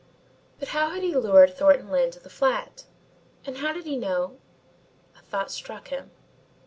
But 0.57 0.69
how 0.69 0.89
had 0.89 1.03
he 1.03 1.13
lured 1.15 1.53
Thornton 1.55 1.91
Lyne 1.91 2.09
to 2.09 2.19
the 2.19 2.27
flat? 2.31 2.85
And 3.45 3.57
how 3.59 3.71
did 3.71 3.85
he 3.85 3.95
know 3.97 4.39
a 5.15 5.21
thought 5.21 5.51
struck 5.51 5.89
him. 5.89 6.09